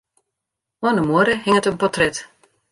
[0.85, 2.15] Oan 'e muorre hinget in portret.